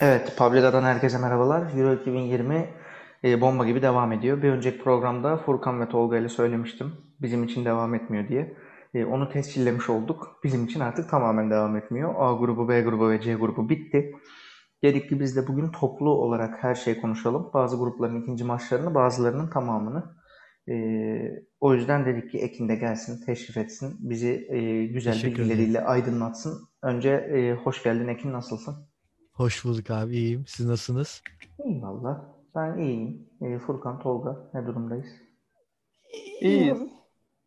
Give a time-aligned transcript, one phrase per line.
[0.00, 1.78] Evet, Publica'dan herkese merhabalar.
[1.78, 2.68] Euro 2020
[3.24, 4.42] e, bomba gibi devam ediyor.
[4.42, 6.92] Bir önceki programda Furkan ve Tolga ile söylemiştim.
[7.20, 8.56] Bizim için devam etmiyor diye.
[8.94, 10.40] E, onu tescillemiş olduk.
[10.44, 12.14] Bizim için artık tamamen devam etmiyor.
[12.16, 14.12] A grubu, B grubu ve C grubu bitti.
[14.82, 17.50] Dedik ki biz de bugün toplu olarak her şeyi konuşalım.
[17.54, 20.16] Bazı grupların ikinci maçlarını, bazılarının tamamını.
[20.68, 20.74] E,
[21.60, 23.96] o yüzden dedik ki Ekin de gelsin, teşrif etsin.
[24.00, 26.68] Bizi e, güzel Teşekkür bilgileriyle aydınlatsın.
[26.82, 28.95] Önce e, hoş geldin Ekin, nasılsın?
[29.36, 30.44] Hoş bulduk abi iyiyim.
[30.46, 31.22] Siz nasılsınız?
[31.64, 32.34] İyiyim valla.
[32.54, 33.28] Ben iyiyim.
[33.42, 35.06] E, Furkan, Tolga ne durumdayız?
[36.40, 36.78] İyiyiz.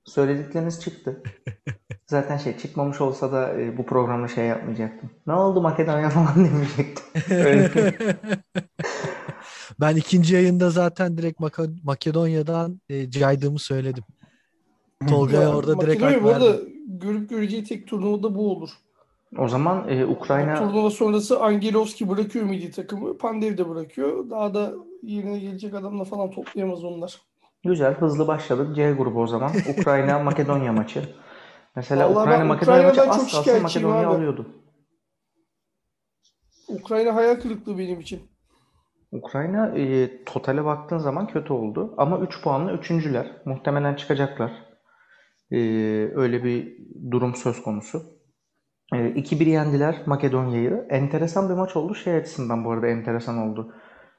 [0.05, 1.23] Söyledikleriniz çıktı.
[2.07, 5.09] Zaten şey çıkmamış olsa da e, bu programda şey yapmayacaktım.
[5.27, 7.05] Ne oldu Makedonya falan demeyecektim.
[9.81, 14.03] Ben ikinci yayında zaten direkt Maka- Makedonya'dan e, caydığımı söyledim.
[15.07, 16.73] Tolga'ya Ya, orada direkt Makedonya hak bu arada verdim.
[16.87, 18.69] görüp göreceği tek turnuvada bu olur.
[19.37, 23.17] O zaman e, Ukrayna Turnuva sonrası Angelovski bırakıyor milli takımı.
[23.17, 24.29] Pandev de bırakıyor.
[24.29, 24.73] Daha da
[25.03, 27.21] yerine gelecek adamla falan toplayamaz onlar.
[27.63, 28.75] güzel hızlı başladık.
[28.75, 29.51] C grubu o zaman.
[29.79, 31.15] Ukrayna Makedonya maçı.
[31.75, 34.15] Mesela Vallahi Ukrayna Makedonya maçı Ukrayna'dan az çok kalsın Makedonya abi.
[34.15, 34.47] alıyordu.
[36.67, 38.21] Ukrayna hayal kırıklığı benim için.
[39.11, 41.93] Ukrayna e, totale baktığın zaman kötü oldu.
[41.97, 43.31] Ama 3 puanla üçüncüler.
[43.45, 44.51] Muhtemelen çıkacaklar.
[45.51, 45.57] E,
[46.15, 46.77] öyle bir
[47.11, 48.18] durum söz konusu.
[48.93, 50.85] E, 2-1 yendiler Makedonya'yı.
[50.89, 51.95] Enteresan bir maç oldu.
[51.95, 53.73] Şey açısından bu arada enteresan oldu.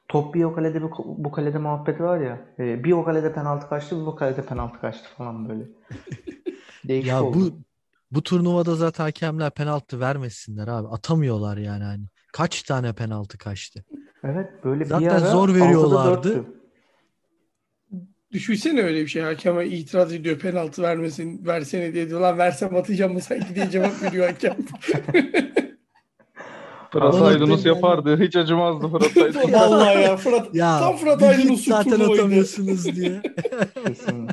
[0.08, 2.40] Top bir o kalede bu, bu kalede muhabbeti var ya.
[2.58, 5.64] e, bir o kalede penaltı kaçtı, bir o kalede penaltı kaçtı falan böyle.
[6.84, 7.38] Değişik Ya oldu.
[7.38, 7.50] bu
[8.10, 10.88] bu turnuvada zaten hakemler penaltı vermesinler abi.
[10.88, 12.04] Atamıyorlar yani hani.
[12.32, 13.84] Kaç tane penaltı kaçtı?
[14.24, 16.44] Evet böyle bir Zaten ara zor 6'da veriyorlardı.
[18.30, 18.34] 4'tü.
[18.34, 19.22] Düşünsene öyle bir şey.
[19.22, 22.20] Hakeme itiraz ediyor penaltı vermesin, versene diye diyor.
[22.20, 24.56] Lan versem atacağım mı sanki diye cevap veriyor hakem.
[26.92, 28.20] Fırat Aydınus yapardı.
[28.20, 29.52] Hiç acımazdı Fırat Aydınus.
[29.52, 30.54] Vallahi ya Fırat.
[30.54, 33.22] Ya tam Fırat Aydınus zaten atamıyorsunuz diye.
[33.86, 34.28] Kesin.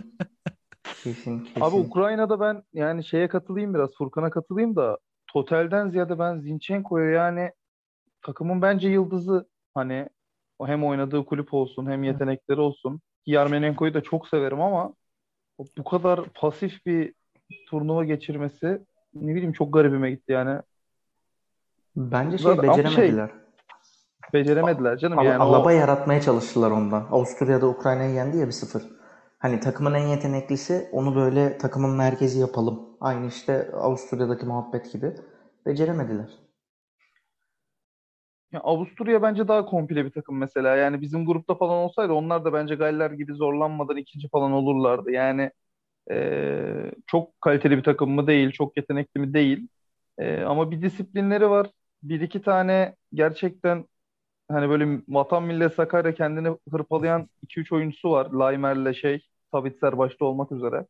[1.04, 1.62] Kesin kesin.
[1.62, 3.90] Abi Ukrayna'da ben yani şeye katılayım biraz.
[3.98, 4.98] Furkan'a katılayım da
[5.34, 7.52] totalden ziyade ben Zinchenko'yu yani
[8.22, 10.10] takımın bence yıldızı hani
[10.60, 13.02] o hem oynadığı kulüp olsun hem yetenekleri olsun.
[13.28, 14.94] Ki Yarmolenko'yu da çok severim ama
[15.78, 17.14] bu kadar pasif bir
[17.70, 18.82] turnuva geçirmesi
[19.14, 20.62] ne bileyim çok garibime gitti yani.
[21.96, 23.32] Bence şey Zaten- ama şey, beceremediler.
[24.34, 27.08] Beceremediler canım Al- yani o Alaba yaratmaya çalıştılar ondan.
[27.12, 28.84] Avusturya'da Ukrayna'yı yendi ya 1-0.
[29.40, 32.98] Hani takımın en yeteneklisi onu böyle takımın merkezi yapalım.
[33.02, 35.16] Aynı işte Avusturya'daki muhabbet gibi.
[35.66, 36.47] Beceremediler.
[38.52, 40.76] Ya Avusturya bence daha komple bir takım mesela.
[40.76, 45.12] Yani bizim grupta falan olsaydı onlar da bence Galler gibi zorlanmadan ikinci falan olurlardı.
[45.12, 45.52] Yani
[46.12, 49.70] eee, çok kaliteli bir takım mı değil, çok yetenekli mi değil.
[50.20, 51.72] Eee, ama bir disiplinleri var.
[52.04, 53.86] Bir iki tane gerçekten
[54.52, 58.32] hani böyle vatan millet Sakarya kendini hırpalayan 2-3 oyuncusu var.
[58.32, 60.88] Laimer'le şey, Savitzer başta olmak üzere.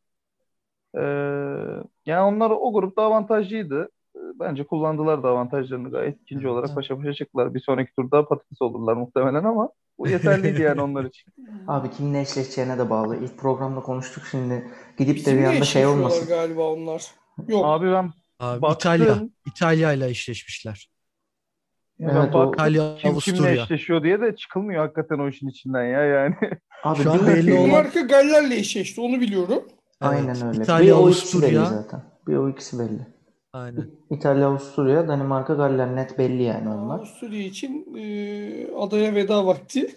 [0.95, 3.89] Eee, yani onlar o grupta avantajlıydı.
[4.39, 6.21] Bence kullandılar da avantajlarını gayet.
[6.21, 7.53] İkinci olarak paşa paşa çıktılar.
[7.53, 9.69] Bir sonraki turda patates olurlar muhtemelen ama
[9.99, 11.33] bu yeterliydi yani onlar için.
[11.67, 13.15] Abi kiminle eşleşeceğine de bağlı.
[13.23, 14.67] İlk programda konuştuk şimdi.
[14.97, 16.27] Gidip de bir anda şey olmasın.
[16.27, 17.11] galiba onlar.
[17.47, 17.61] Yok.
[17.65, 18.75] Abi ben Abi Baktım.
[18.93, 19.19] İtalya.
[19.47, 20.89] İtalya ile eşleşmişler.
[21.99, 23.63] Evet, ben o- İtalya, kim kimle Avusturya.
[23.63, 26.35] eşleşiyor diye de çıkılmıyor hakikaten o işin içinden ya yani.
[26.83, 29.63] Abi Şu an belli olan- Danimarka Galler'le eşleşti onu biliyorum.
[30.01, 30.43] Aynen Evet.
[30.43, 30.63] öyle.
[30.63, 31.81] İtalya, bir o ikisi belli Avusturya.
[31.81, 32.01] zaten.
[32.27, 33.16] Bir o ikisi belli.
[33.57, 33.91] Aynen.
[34.11, 36.95] İtalya, Avusturya, Danimarka, Galler net belli yani onlar.
[36.97, 39.79] Avusturya için e, adaya veda vakti.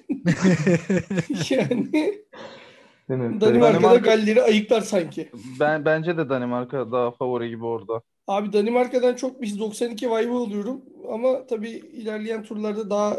[1.50, 3.28] yani Değil mi?
[3.30, 5.28] Böyle- Danimarka'da Danimarka- Galler'i ayıklar sanki.
[5.60, 8.02] Ben bence de Danimarka daha favori gibi orada.
[8.26, 10.80] Abi Danimarka'dan çok biz 92 vibe alıyorum.
[11.12, 13.16] Ama tabii ilerleyen turlarda daha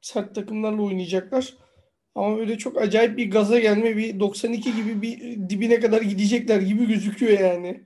[0.00, 1.54] sert takımlarla oynayacaklar.
[2.14, 6.88] Ama böyle çok acayip bir gaza gelme bir 92 gibi bir dibine kadar gidecekler gibi
[6.88, 7.84] gözüküyor yani.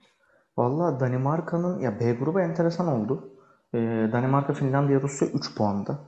[0.59, 3.33] Vallahi Danimarka'nın ya B grubu enteresan oldu.
[3.75, 3.79] Ee,
[4.13, 5.99] Danimarka, Finlandiya, Rusya 3 puanda.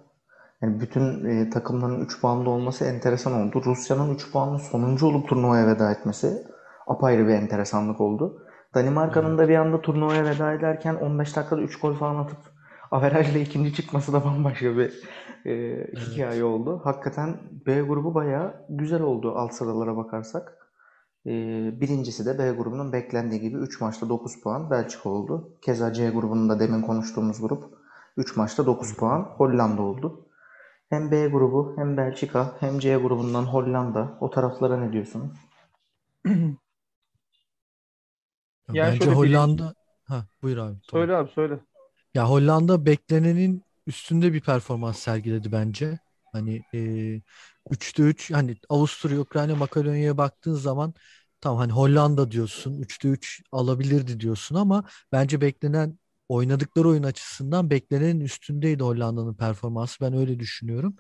[0.63, 3.63] Yani bütün e, takımların 3 puanda olması enteresan oldu.
[3.65, 6.47] Rusya'nın 3 puanla sonuncu olup turnuvaya veda etmesi
[6.87, 8.43] apayrı bir enteresanlık oldu.
[8.75, 12.39] Danimarka'nın da bir anda turnuvaya veda ederken 15 dakikada 3 gol falan atıp
[12.91, 15.03] averajla ikinci çıkması da bambaşka bir
[15.47, 16.81] e, hikaye oldu.
[16.85, 17.37] Hakikaten
[17.67, 20.68] B grubu bayağı güzel oldu alt sıralara bakarsak.
[21.29, 25.59] Ee, Birincisi de B grubunun beklendiği gibi 3 maçta 9 puan Belçika oldu.
[25.63, 27.65] Keza C grubunun da demin konuştuğumuz grup
[28.17, 30.27] 3 maçta 9 puan Hollanda oldu.
[30.91, 35.33] Hem B grubu hem Belçika hem C grubundan Hollanda o taraflara ne diyorsunuz?
[38.73, 40.79] Yani Bence şöyle Hollanda Ha buyur abi.
[40.81, 41.61] Söyle abi söyle.
[42.15, 45.99] Ya Hollanda beklenenin üstünde bir performans sergiledi bence.
[46.33, 46.79] Hani e,
[47.71, 50.95] 3'te 3 hani Avusturya, Ukrayna, Makedonya'ya baktığın zaman
[51.41, 55.99] tamam hani Hollanda diyorsun 3'te 3 alabilirdi diyorsun ama bence beklenen
[56.29, 60.01] oynadıkları oyun açısından beklenenin üstündeydi Hollanda'nın performansı.
[60.01, 60.97] Ben öyle düşünüyorum.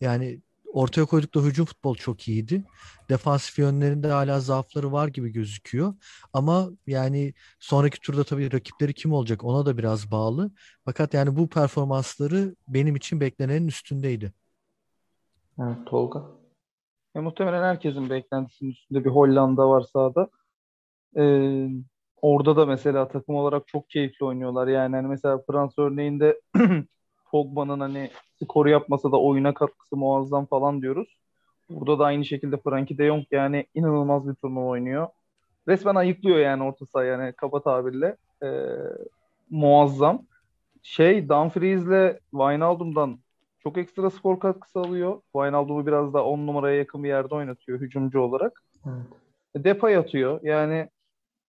[0.00, 0.40] Yani
[0.72, 2.64] ortaya koydukları hücum futbol çok iyiydi.
[3.10, 5.94] Defansif yönlerinde hala zaafları var gibi gözüküyor.
[6.32, 10.50] Ama yani sonraki turda tabii rakipleri kim olacak ona da biraz bağlı.
[10.84, 14.32] Fakat yani bu performansları benim için beklenenin üstündeydi.
[15.58, 16.45] Evet Tolga.
[17.16, 20.28] E, muhtemelen herkesin beklentisinin üstünde bir Hollanda var sahada.
[21.16, 21.68] Ee,
[22.22, 24.68] orada da mesela takım olarak çok keyifli oynuyorlar.
[24.68, 26.40] Yani hani mesela Fransa örneğinde
[27.30, 28.10] Pogba'nın hani
[28.42, 31.16] skoru yapmasa da oyuna katkısı muazzam falan diyoruz.
[31.70, 35.08] Burada da aynı şekilde Frankie de Jong yani inanılmaz bir turnuva oynuyor.
[35.68, 38.16] Resmen ayıklıyor yani orta saha yani kaba tabirle.
[38.42, 38.46] Ee,
[39.50, 40.22] muazzam.
[40.82, 43.18] Şey Dumfries'le Wijnaldum'dan
[43.66, 45.20] çok ekstra skor katkısı alıyor.
[45.32, 48.62] Wijnaldum'u biraz daha 10 numaraya yakın bir yerde oynatıyor hücumcu olarak.
[48.86, 49.64] Evet.
[49.64, 50.40] Depay atıyor.
[50.42, 50.88] Yani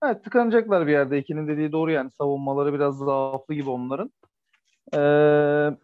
[0.04, 1.18] evet, tıkanacaklar bir yerde.
[1.18, 2.12] İkinin dediği doğru yani.
[2.12, 4.12] Savunmaları biraz zaaflı gibi onların.
[4.94, 5.78] Ee,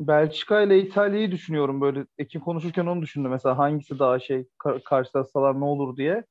[0.00, 2.06] Belçika ile İtalya'yı düşünüyorum böyle.
[2.18, 3.30] Ekin konuşurken onu düşündüm.
[3.30, 6.24] Mesela hangisi daha şey kar- karşılaşsalar ne olur diye.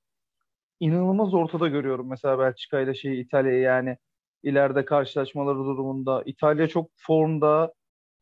[0.80, 3.98] İnanılmaz ortada görüyorum mesela Belçika ile şey İtalya'yı yani
[4.44, 6.24] ileride karşılaşmaları durumunda.
[6.26, 7.74] İtalya çok formda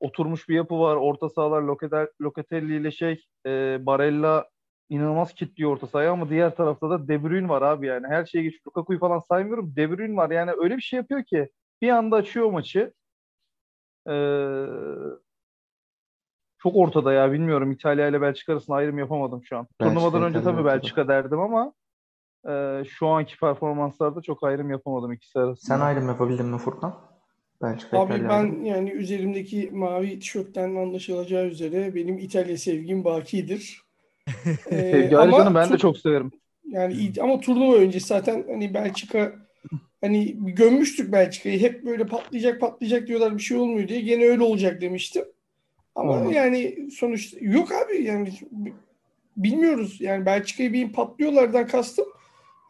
[0.02, 0.96] oturmuş bir yapı var.
[0.96, 4.50] Orta sahalar Locatel- Locatelli ile şey e, Barella
[4.90, 8.08] inanılmaz kilitliyor orta sahayı ama diğer tarafta da De Bruyne var abi yani.
[8.08, 9.76] Her şeye geç Lukaku'yu falan saymıyorum.
[9.76, 11.50] De Bruyne var yani öyle bir şey yapıyor ki
[11.82, 12.94] bir anda açıyor maçı.
[14.10, 14.66] Ee,
[16.58, 17.72] çok ortada ya bilmiyorum.
[17.72, 19.68] İtalya ile Belçika arasında ayrım yapamadım şu an.
[19.80, 20.66] Belçika, Turnuvadan önce tabii.
[20.66, 21.74] Belçika derdim ama
[22.50, 25.76] e, şu anki performanslarda çok ayrım yapamadım ikisi arasında.
[25.78, 27.11] Sen ayrım yapabildin mi Furkan?
[27.62, 33.82] Belçika, Abi İtalya ben yani üzerimdeki mavi tişörtten anlaşılacağı üzere benim İtalya sevgim bakidir.
[34.72, 36.32] Ee, Sevgi ama canım ben de çok severim.
[36.70, 39.34] Yani ama turnuva öncesi zaten hani Belçika
[40.02, 41.60] hani gömmüştük Belçika'yı.
[41.60, 44.02] Hep böyle patlayacak patlayacak diyorlar bir şey olmuyor diye.
[44.02, 45.26] Gene öyle olacak demiştim.
[45.96, 46.34] Ama Olmadı.
[46.34, 48.34] yani sonuçta yok abi yani
[49.38, 50.02] bilmiyoruz.
[50.02, 52.06] Yani Belçika'yı bir patlıyorlardan kastım.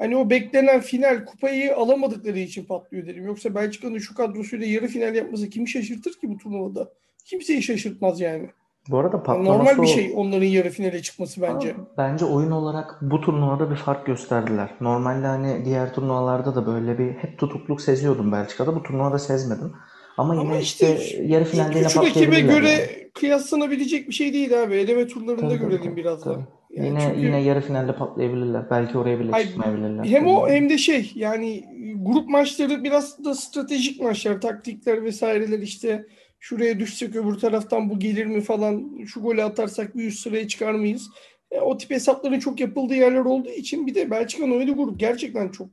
[0.02, 3.26] Hani o beklenen final kupayı alamadıkları için patlıyor dedim.
[3.26, 6.90] Yoksa Belçika'nın şu kadrosuyla yarı final yapması kimi şaşırtır ki bu turnuvada?
[7.26, 8.50] Kimseyi şaşırtmaz yani.
[8.90, 11.76] Bu arada Yani patlaması normal bir şey onların yarı finale çıkması bence.
[11.98, 14.70] Bence oyun olarak bu turnuvada bir fark gösterdiler.
[14.82, 18.76] Normalde hani diğer turnuvalarda da böyle bir hep tutukluk seziyordum Belçika'da.
[18.76, 19.74] Bu turnuvada sezmedim.
[20.18, 23.10] Ama yine Ama işte işte yarı finalde yine Üç rakibe patlayabilirler göre yani.
[23.14, 24.76] kıyaslanabilecek bir şey değil abi.
[24.76, 26.44] Eleme turlarında Tabii, görelim tabii, biraz tabii.
[26.74, 28.70] Yani Yine çünkü yine yarı finalde patlayabilirler.
[28.70, 30.04] Belki oraya bile Hayır, çıkmayabilirler.
[30.06, 31.64] hem o hem de şey yani
[32.02, 36.06] grup maçları biraz da stratejik maçlar, taktikler vesaireler işte
[36.40, 40.74] şuraya düşsek öbür taraftan bu gelir mi falan, şu golü atarsak bir üst sıraya çıkar
[40.74, 41.10] mıyız?
[41.52, 45.50] E, o tip hesapların çok yapıldığı yerler olduğu için bir de Belçika'nın oynadığı grup gerçekten
[45.50, 45.68] çok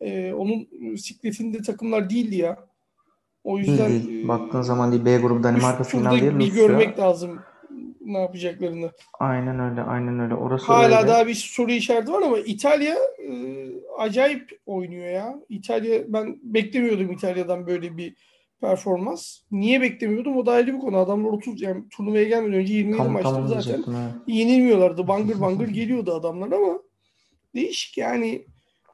[0.00, 2.56] e, onun sikletinde takımlar değildi ya.
[3.44, 4.24] O Değil yüzden değil.
[4.24, 5.04] e, Baktığın zaman değil.
[5.04, 7.40] B grubu Danimarka, turda Finlandiya, bir görmek lazım
[8.00, 8.90] ne yapacaklarını.
[9.20, 9.82] Aynen öyle.
[9.82, 10.34] Aynen öyle.
[10.34, 11.08] Orası Hala öyle.
[11.08, 12.94] daha bir soru işareti var ama İtalya
[13.28, 13.32] e,
[13.98, 15.34] acayip oynuyor ya.
[15.48, 18.14] İtalya ben beklemiyordum İtalya'dan böyle bir
[18.60, 19.38] performans.
[19.50, 20.36] Niye beklemiyordum?
[20.36, 20.96] O da ayrı bir konu.
[20.96, 23.84] Adamlar 30 yani turnuvaya gelmeden önce 27 Tam maçtı tam zaten.
[24.26, 25.08] Yenilmiyorlardı.
[25.08, 26.78] Bangır bangır geliyordu adamlar ama
[27.54, 28.46] değişik yani.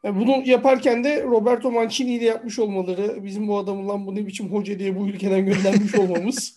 [0.07, 4.27] Yani bunu yaparken de Roberto Mancini ile yapmış olmaları, bizim bu adamı lan bu ne
[4.27, 6.57] biçim hoca diye bu ülkeden göndermiş olmamız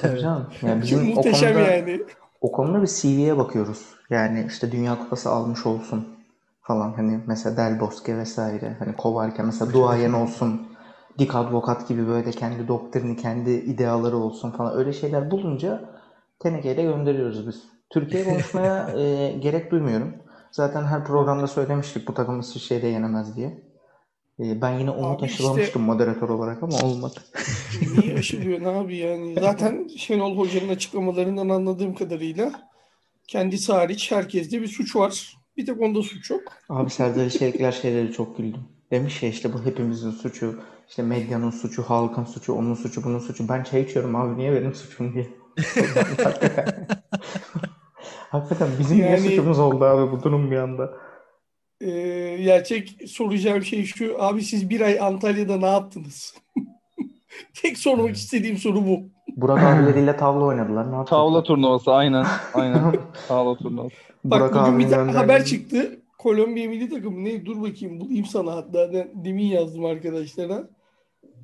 [0.00, 0.46] Tabii canım.
[0.62, 2.00] Yani çok bizim o muhteşem konuda yani.
[2.40, 3.86] O konuda bir CV'ye bakıyoruz.
[4.10, 6.08] Yani işte Dünya Kupası almış olsun
[6.62, 10.66] falan hani mesela Del Bosque vesaire hani kovarken mesela duayen olsun
[11.18, 15.84] dik advokat gibi böyle kendi doktrini kendi ideaları olsun falan öyle şeyler bulunca
[16.38, 17.62] tenekeyle gönderiyoruz biz.
[17.90, 20.14] Türkiye konuşmaya e, gerek duymuyorum.
[20.54, 23.62] Zaten her programda söylemiştik bu takım şeyde yenemez diye.
[24.40, 27.20] E, ben yine Abi aşılamıştım işte- moderatör olarak ama olmadı.
[27.98, 29.34] Niye aşılıyor ne abi yani?
[29.40, 32.70] Zaten Şenol Hoca'nın açıklamalarından anladığım kadarıyla
[33.26, 35.36] kendisi hariç herkeste bir suç var.
[35.56, 36.42] Bir tek onda suç yok.
[36.68, 38.62] Abi Serdar İşerikler şeyleri çok güldüm.
[38.90, 43.48] Demiş ya işte bu hepimizin suçu, işte medyanın suçu, halkın suçu, onun suçu, bunun suçu.
[43.48, 45.28] Ben çay içiyorum abi niye benim suçum diye.
[48.34, 48.68] Hakikaten.
[48.78, 50.90] Bizim niye Yani- suçumuz oldu abi bu durum bir anda.
[51.80, 54.22] Ee, gerçek soracağım şey şu.
[54.22, 56.34] Abi siz bir ay Antalya'da ne yaptınız?
[57.62, 59.00] Tek sormak istediğim soru bu.
[59.36, 60.92] Burak abileriyle tavla oynadılar.
[60.92, 61.04] Ne?
[61.04, 62.26] Tavla turnuvası aynen.
[62.54, 62.94] Aynen.
[63.28, 63.94] Tavla turnuvası.
[64.24, 65.98] Bak Burak bugün bir tane haber çıktı.
[66.18, 67.46] Kolombiya milli takımı ne?
[67.46, 68.92] Dur bakayım bulayım sana hatta.
[68.92, 70.68] Ben demin yazdım arkadaşlara.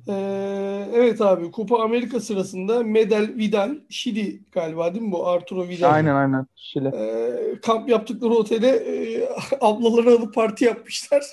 [0.09, 5.93] Ee, evet abi Kupa Amerika sırasında Medel Vidal, Şili galiba değil mi bu Arturo Vidal?
[5.93, 6.47] Aynen aynen.
[6.55, 6.89] Şile.
[6.95, 9.29] Ee, kamp yaptıkları otele e,
[9.61, 11.23] ablaları alıp parti yapmışlar.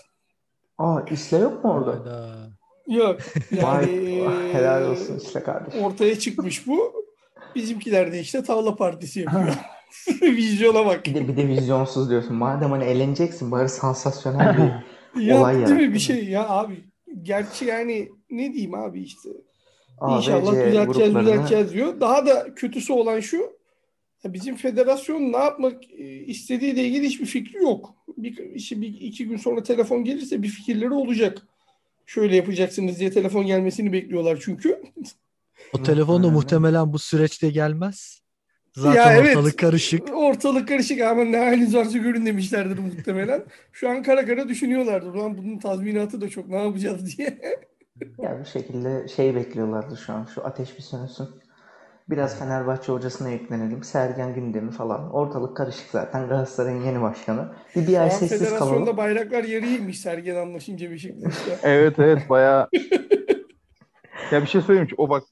[0.78, 1.90] Aa İsle yok mu orada?
[1.90, 2.37] Hayda.
[2.87, 3.20] Yok
[3.62, 5.82] Vay yani helal e, olsun İsle kardeşim.
[5.82, 6.92] ortaya çıkmış bu.
[7.54, 9.54] Bizimkiler de işte tavla partisi yapıyor.
[10.22, 11.06] Vizyona bak.
[11.06, 12.37] Bir de, bir de vizyonsuz diyorsun.
[12.37, 16.84] Madem hani eğleneceksin bari sansasyonel bir Ya olay değil yarat, mi bir şey ya abi.
[17.22, 19.28] Gerçi yani ne diyeyim abi işte.
[20.00, 22.00] ABC İnşallah düzelteceğiz gruplarını düzelteceğiz diyor.
[22.00, 23.58] Daha da kötüsü olan şu.
[24.25, 27.94] Bizim federasyon ne yapmak e, istediğiyle ilgili hiçbir fikri yok.
[28.16, 31.46] Bir, işte bir iki gün sonra telefon gelirse bir fikirleri olacak.
[32.06, 34.82] Şöyle yapacaksınız diye telefon gelmesini bekliyorlar çünkü.
[35.72, 38.22] O telefon da muhtemelen bu süreçte gelmez.
[38.78, 39.37] Zaten Ya evet.
[39.37, 40.16] ortalık karışık.
[40.16, 43.42] Ortalık karışık ama ne haliniz varsa görün demişlerdir muhtemelen.
[43.73, 45.14] Şu an kara kara düşünüyorlardır.
[45.14, 47.38] Ulan bunun tazminatı da çok ne yapacağız diye.
[48.23, 50.28] Ya bir şekilde şey bekliyorlardı şu an.
[50.35, 51.28] Şu ateş bir sönsün.
[52.11, 53.85] Biraz Fenerbahçe hocasına yüklenelim.
[53.85, 55.11] Sergen gündemi falan.
[55.12, 56.28] Ortalık karışık zaten.
[56.28, 57.49] Galatasaray'ın yeni başkanı.
[57.76, 58.97] Bir, bir ay sessiz federasyonda kalalım.
[58.97, 61.50] bayraklar yarıymış Sergen anlaşınca Beşiktaş'ta.
[61.62, 62.68] Evet evet bayağı.
[64.32, 64.88] Ya bir şey söyleyeyim.
[64.97, 65.23] O bak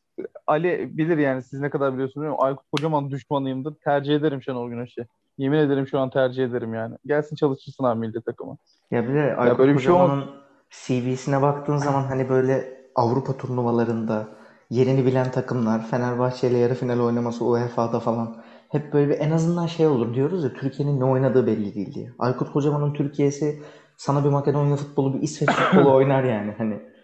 [0.46, 2.44] Ali bilir yani siz ne kadar biliyorsunuz bilmiyorum.
[2.44, 3.74] Aykut Kocaman düşmanıyımdır.
[3.84, 5.06] Tercih ederim Şenol Güneş'i.
[5.38, 6.96] Yemin ederim şu an tercih ederim yani.
[7.06, 8.56] Gelsin çalışırsın abi milli takımı.
[8.90, 9.94] Ya bir de Aykut böyle bir şey
[10.70, 14.28] CV'sine baktığın zaman hani böyle Avrupa turnuvalarında
[14.70, 18.36] yerini bilen takımlar, Fenerbahçe ile yarı final oynaması UEFA'da falan
[18.68, 22.12] hep böyle bir en azından şey olur diyoruz ya Türkiye'nin ne oynadığı belli değil diye.
[22.18, 23.62] Aykut Kocaman'ın Türkiye'si
[23.96, 26.95] sana bir Makedonya futbolu, bir İsveç futbolu oynar yani hani.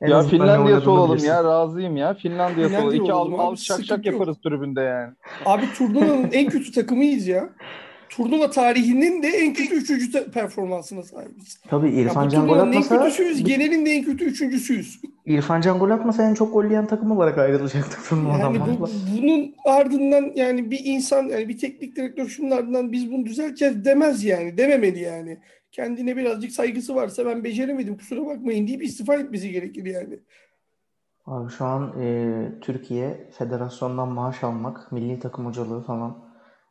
[0.00, 2.14] En ya Finlandiya'sı olalım ya razıyım ya.
[2.14, 2.90] Finlandiya'sı olalım.
[2.90, 5.12] Finlandiya İki al, al şak şak yaparız tribünde yani.
[5.46, 7.50] Abi turnuvanın en kötü takımıyız ya.
[8.10, 11.60] Turnuva tarihinin de en kötü üçüncü performansına sahibiz.
[11.68, 15.00] Tabii Ya İrfan bu Can gol turnuvanın en atmasa kötüsüyüz, genelin de en kötü üçüncüsüyüz.
[15.26, 19.54] İrfan Can gol atmasa en çok gol yiyen takım olarak ayrılacaktık turnuvadan Yani bu, bunun
[19.64, 24.58] ardından yani bir insan yani bir teknik direktör şunun ardından biz bunu düzelteceğiz demez yani.
[24.58, 25.38] Dememeli yani.
[25.72, 30.18] Kendine birazcık saygısı varsa ben beceremedim kusura bakmayın deyip istifa etmesi gerekir yani.
[31.26, 36.29] Abi şu an e, Türkiye federasyondan maaş almak, milli takım hocalığı falan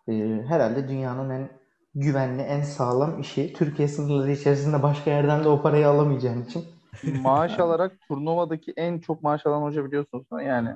[0.10, 1.50] e, herhalde dünyanın en
[1.96, 3.54] güvenli, en sağlam işi.
[3.54, 6.66] Türkiye sınırları içerisinde başka yerden de o parayı alamayacağın için.
[7.24, 10.26] Maaş alarak turnuvadaki en çok maaş alan hoca biliyorsunuz.
[10.32, 10.70] Yani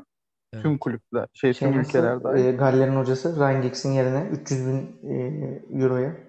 [0.53, 0.63] Evet.
[0.63, 2.47] tüm kulüpler, şey Şey tüm ülkelerde.
[2.47, 5.15] e, Galler'in hocası Ryan Giggs'in yerine 300 bin e,
[5.73, 6.15] euroya.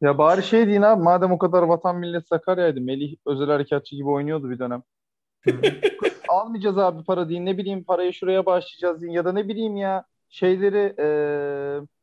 [0.00, 2.80] Ya bari şey deyin abi madem o kadar vatan millet Sakarya'ydı.
[2.80, 4.82] Melih özel harekatçı gibi oynuyordu bir dönem.
[6.28, 7.46] Almayacağız abi para deyin.
[7.46, 9.12] Ne bileyim parayı şuraya bağışlayacağız deyin.
[9.12, 11.08] Ya da ne bileyim ya şeyleri e,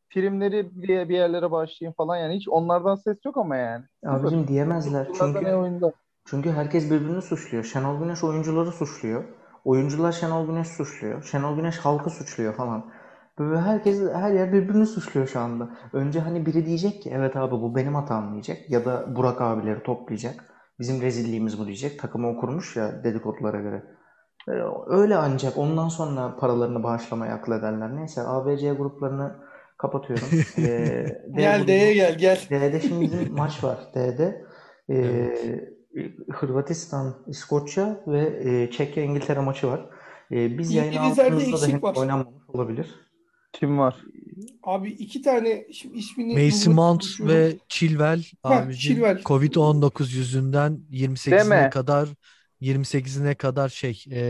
[0.10, 2.36] primleri bir, bir yerlere bağışlayın falan yani.
[2.36, 3.86] Hiç onlardan ses yok ama yani.
[4.04, 4.20] Sıfır.
[4.20, 5.94] Abicim diyemezler Bunlardan çünkü oyunda?
[6.26, 7.64] Çünkü herkes birbirini suçluyor.
[7.64, 9.24] Şenol Güneş oyuncuları suçluyor.
[9.66, 11.24] Oyuncular Şenol Güneş suçluyor.
[11.24, 12.92] Şenol Güneş halkı suçluyor falan.
[13.40, 15.70] Böyle herkes her yer birbirini suçluyor şu anda.
[15.94, 18.70] Önce hani biri diyecek ki evet abi bu benim hatam diyecek.
[18.70, 20.54] Ya da Burak abileri toplayacak.
[20.80, 22.00] Bizim rezilliğimiz bu diyecek.
[22.00, 23.84] Takımı o kurmuş ya dedikodulara göre.
[24.50, 24.52] Ee,
[24.88, 27.96] Öyle ancak ondan sonra paralarını bağışlamaya akıl ederler.
[27.96, 29.36] Neyse ABC gruplarını
[29.78, 30.28] kapatıyorum.
[30.58, 31.06] Ee,
[31.38, 32.40] D Gel D'ye gel gel.
[32.50, 33.78] D'de şimdi bizim maç var.
[33.96, 34.46] D'de
[34.90, 34.96] e,
[36.32, 39.90] Hırvatistan, İskoçya ve e, Çekya, İngiltere maçı var.
[40.32, 42.96] E, biz yayın İngilizlerde aldığımızda da eksik henüz oynanmamış olabilir.
[43.54, 43.96] Kim var?
[44.64, 49.22] Abi iki tane şimdi ismini Mason Mount ve Chilwell abicim Chilwell.
[49.22, 51.70] Covid-19 yüzünden 28'ine Deme.
[51.70, 52.10] kadar
[52.64, 54.22] 28'ine kadar şey e,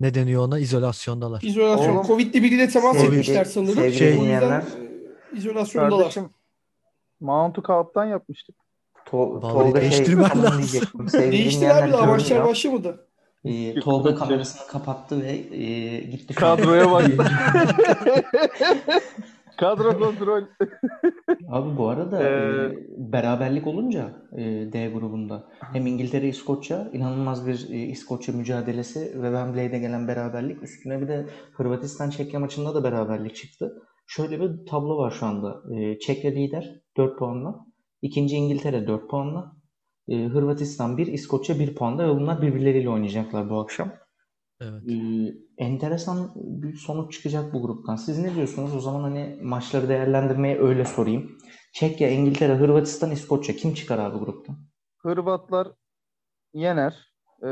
[0.00, 1.42] ne deniyor ona izolasyondalar.
[1.42, 1.96] İzolasyon.
[1.96, 3.74] Oğlum, Covid'li biriyle temas sevgili- etmişler sanırım.
[3.74, 4.64] sevgili O yüzden e,
[5.38, 5.98] izolasyondalar.
[6.00, 6.30] Kardeşim
[7.20, 8.56] Mount'u kaptan yapmıştık.
[9.10, 10.82] To- Vallahi Tolga şey değiştirmen tamam lazım.
[11.12, 13.06] Değiştiler abi daha maçlar başlamadı.
[13.44, 16.34] E, Tolga kamerasını kapattı ve e, gitti.
[16.34, 17.06] Kadroya bak.
[19.56, 20.42] Kadro kontrol.
[21.48, 22.72] Abi bu arada Ee, e,
[23.12, 29.78] beraberlik olunca e, D grubunda hem İngiltere İskoçya inanılmaz bir e, İskoçya mücadelesi ve Wembley'de
[29.78, 33.82] gelen beraberlik üstüne bir de Hırvatistan Çekya maçında da beraberlik çıktı.
[34.06, 35.62] Şöyle bir tablo var şu anda.
[36.00, 37.66] Çekya lider 4 puanla.
[38.02, 39.52] İkinci İngiltere 4 puanla.
[40.08, 43.92] Hırvatistan 1, İskoçya 1 puanla ve bunlar birbirleriyle oynayacaklar bu akşam.
[44.60, 44.82] Evet.
[44.90, 47.96] Ee, enteresan bir sonuç çıkacak bu gruptan.
[47.96, 48.76] Siz ne diyorsunuz?
[48.76, 51.38] O zaman hani maçları değerlendirmeye öyle sorayım.
[51.72, 54.56] Çekya, İngiltere, Hırvatistan, İskoçya kim çıkar abi gruptan?
[54.98, 55.68] Hırvatlar
[56.54, 57.12] yener.
[57.42, 57.48] Ee,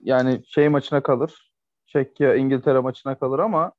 [0.00, 1.52] yani şey maçına kalır.
[1.86, 3.72] Çekya İngiltere maçına kalır ama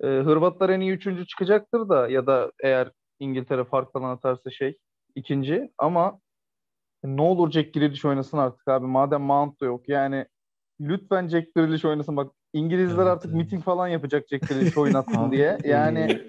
[0.00, 4.78] e, Hırvatlar en iyi üçüncü çıkacaktır da ya da eğer İngiltere fark falan atarsa şey
[5.14, 6.20] ikinci ama
[7.04, 8.86] ne olur Jack Grealish oynasın artık abi.
[8.86, 9.88] Madem Mount da yok.
[9.88, 10.26] Yani
[10.80, 12.16] lütfen Jack Grealish oynasın.
[12.16, 13.36] Bak İngilizler Evet, artık evet.
[13.44, 15.58] miting falan yapacak Jack Grealish oynatsın diye.
[15.64, 16.22] Yani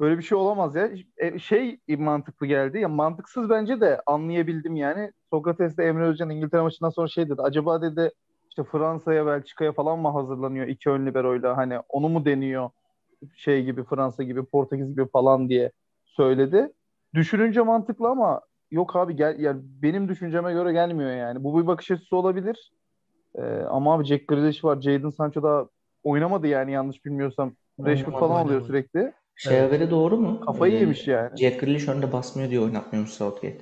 [0.00, 0.90] böyle bir şey olamaz ya.
[1.16, 2.78] E, Şey mantıklı geldi.
[2.78, 5.12] Ya mantıksız bence de anlayabildim yani.
[5.30, 7.42] Sokrates'le Emre Özcan İngiltere maçından sonra şey dedi.
[7.42, 8.10] Acaba dedi
[8.50, 11.56] işte Fransa'ya, Belçika'ya falan mı hazırlanıyor iki ön liberoyla?
[11.56, 12.70] Hani onu mu deniyor?
[13.36, 15.72] Şey gibi Fransa gibi, Portekiz gibi falan diye
[16.04, 16.72] söyledi.
[17.14, 18.40] Düşününce mantıklı ama
[18.70, 21.44] yok abi gel yani benim düşünceme göre gelmiyor yani.
[21.44, 22.72] Bu bir bakış açısı olabilir.
[23.34, 24.80] Ee, ama abi Jack Grealish var.
[24.80, 25.68] Jadon Sancho da
[26.02, 27.52] oynamadı yani yanlış bilmiyorsam.
[27.86, 28.66] Rashford falan oynamadı.
[28.66, 29.12] sürekli.
[29.36, 29.90] Şey Evet.
[29.90, 30.40] doğru mu?
[30.40, 31.38] Kafayı Ee, yemiş yani.
[31.38, 33.58] Jack Grealish önde basmıyor diye oynatmıyormuş Southgate.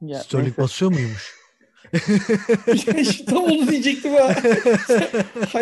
[0.00, 0.62] Ya, Sterling neyse.
[0.62, 1.36] basıyor muymuş?
[2.74, 4.28] İşte Tam onu diyecektim ha.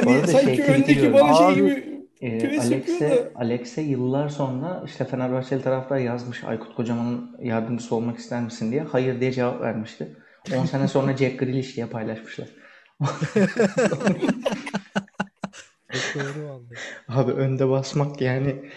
[0.05, 3.33] Bu Hani sanki şey öndeki bana şey gibi yapıyor Alex'e.
[3.35, 8.83] Alex'e yıllar sonra işte Fenerbahçeli taraftar yazmış Aykut Kocaman'ın yardımcısı olmak ister misin diye.
[8.83, 10.17] Hayır diye cevap vermişti.
[10.53, 12.49] 10 sene sonra Jack Grealish diye paylaşmışlar.
[17.09, 18.71] Abi önde basmak yani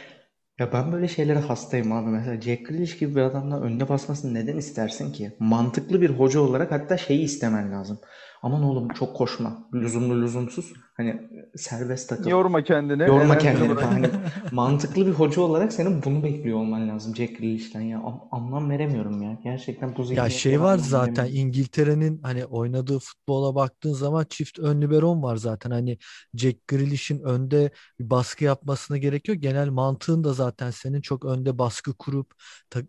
[0.60, 2.10] ya ben böyle şeylere hastayım abi.
[2.10, 5.32] Mesela Jack Grealish gibi bir adamla önde basmasını neden istersin ki?
[5.40, 8.00] Mantıklı bir hoca olarak hatta şeyi istemen lazım.
[8.44, 9.68] Aman oğlum çok koşma.
[9.74, 10.74] Lüzumlu lüzumsuz.
[10.98, 11.22] Hani
[11.56, 12.30] serbest takıl.
[12.30, 13.04] Yorma kendini.
[13.04, 13.92] Yorma kendini falan.
[13.92, 14.10] Hani
[14.52, 18.00] mantıklı bir hoca olarak senin bunu bekliyor olman lazım Jack Grealish'ten ya.
[18.00, 19.38] An- anlam veremiyorum ya.
[19.44, 21.26] Gerçekten bu Ya şey var zaten.
[21.26, 25.72] İngiltere'nin hani oynadığı futbola baktığın zaman çift ön liberon var zaten.
[25.72, 25.98] Hani
[26.36, 29.42] Jack Grealish'in önde bir baskı yapmasına gerek yok.
[29.42, 32.32] Genel mantığın da zaten senin çok önde baskı kurup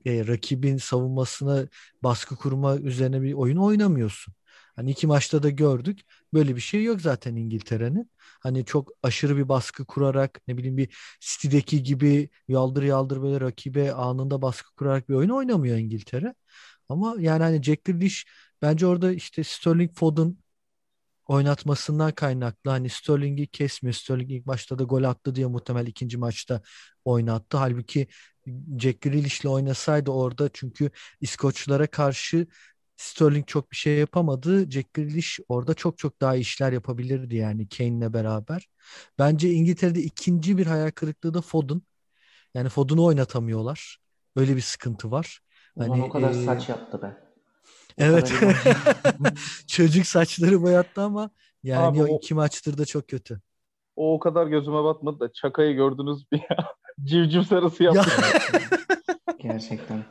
[0.06, 1.68] e, rakibin savunmasına
[2.02, 4.34] baskı kurma üzerine bir oyun oynamıyorsun.
[4.78, 6.00] Hani iki maçta da gördük.
[6.34, 8.10] Böyle bir şey yok zaten İngiltere'nin.
[8.18, 13.92] Hani çok aşırı bir baskı kurarak ne bileyim bir City'deki gibi yaldır yaldır böyle rakibe
[13.92, 16.34] anında baskı kurarak bir oyun oynamıyor İngiltere.
[16.88, 18.26] Ama yani hani Jack Grealish
[18.62, 20.36] bence orada işte Sterling Foden
[21.26, 22.70] oynatmasından kaynaklı.
[22.70, 23.94] Hani Sterling'i kesmiyor.
[23.94, 26.62] Sterling ilk maçta da gol attı diye muhtemel ikinci maçta
[27.04, 27.56] oynattı.
[27.56, 28.08] Halbuki
[28.78, 32.46] Jack Grealish'le oynasaydı orada çünkü İskoçlara karşı
[32.98, 34.70] Sterling çok bir şey yapamadı.
[34.70, 38.68] Jack Grealish orada çok çok daha işler yapabilirdi yani Kane'le beraber.
[39.18, 41.82] Bence İngiltere'de ikinci bir hayal kırıklığı da Foden.
[42.54, 43.98] Yani Foden'u oynatamıyorlar.
[44.36, 45.40] Öyle bir sıkıntı var.
[45.76, 47.06] Ulan Hani o kadar e, saç yaptı be.
[47.06, 48.32] O Evet.
[49.66, 51.30] Çocuk saçları boyattı ama
[51.62, 53.40] yani Abi o iki maçtır da çok kötü.
[53.96, 56.56] O o kadar gözüme batmadı da Çaka'yı gördünüz mü ya?
[57.04, 58.10] Civciv sarısı Ya yaptı.
[59.38, 60.04] Gerçekten.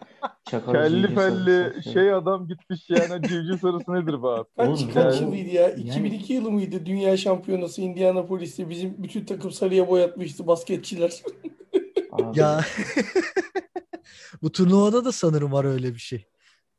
[0.46, 1.82] Çakal Kelli yapıyor.
[1.94, 4.50] şey adam gitmiş yani civciv sarısı nedir be abi?
[4.58, 5.70] Kaç, kaç ya- yılıydı ya?
[5.70, 6.86] yani- 2002 yılı mıydı?
[6.86, 11.24] Dünya Şampiyonası Indianapolis'te bizim bütün takım sarıya boyatmıştı basketçiler.
[12.34, 12.62] Ya
[14.42, 16.28] bu turnuvada da sanırım var öyle bir şey.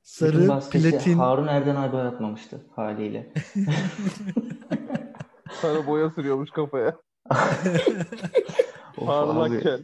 [0.03, 1.19] Sarı, platin.
[1.19, 3.33] Harun Erdenay boyatmamıştı haliyle.
[5.61, 6.97] Sarı boya sürüyormuş kafaya.
[8.97, 9.83] Parlak kel.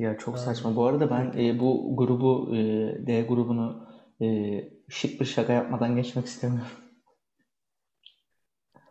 [0.00, 0.76] Ya çok saçma.
[0.76, 2.58] Bu arada ben e, bu grubu e,
[3.06, 3.88] D grubunu
[4.22, 4.26] e,
[4.88, 6.72] şık bir şaka yapmadan geçmek istemiyorum.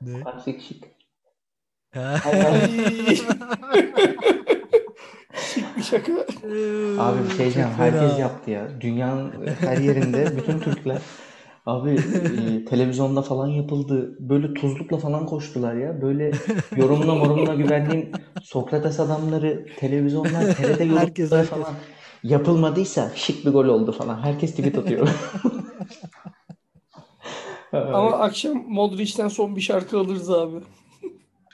[0.02, 0.24] Ne?
[0.26, 0.84] Artık şık.
[5.34, 6.12] Şık bir şaka.
[7.04, 7.70] Abi bir şey diyeceğim.
[7.78, 8.82] Herkes yaptı ya.
[8.82, 11.02] Dünyanın her yerinde bütün Türkler
[11.66, 14.18] abi e, televizyonda falan yapıldı.
[14.20, 16.02] Böyle tuzlukla falan koştular ya.
[16.02, 16.32] Böyle
[16.76, 18.12] yorumla morumla güvendiğin
[18.44, 21.50] Sokrates adamları, televizyonlar, TRT Herkes, yorumcuları herkes.
[21.50, 21.76] falan
[22.24, 24.20] yapılmadıysa şık bir gol oldu falan.
[24.24, 25.10] Herkes tweet atıyor.
[27.74, 30.56] Ama akşam Modric'ten son bir şarkı alırız abi.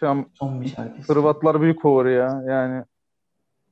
[0.01, 1.01] An Son bir şarkı.
[1.13, 2.43] Hırvatlar büyük favori ya.
[2.47, 2.83] Yani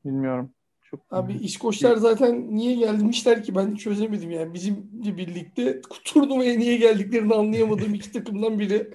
[0.05, 0.51] bilmiyorum.
[0.93, 4.53] Çok Abi İskoçlar zaten niye gelmişler ki ben çözemedim yani.
[4.53, 8.89] Bizimle birlikte turnuvaya niye geldiklerini anlayamadığım iki takımdan biri.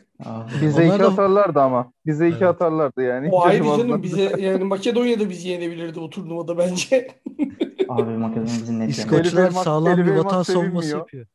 [0.62, 1.92] Bize Onlar iki da- atarlardı ama.
[2.06, 2.48] Bize iki Evet.
[2.48, 3.28] atarlardı yani.
[3.32, 7.08] O ayrı canım bize yani Makedonya da bizi yenebilirdi bu turnuvada bence.
[7.88, 8.90] abi Makedonya bizi net.
[8.90, 10.98] İskoçlar Elmas- sağlam Elif bir Elmas vatan savunması sevinmiyor.
[10.98, 11.26] yapıyor.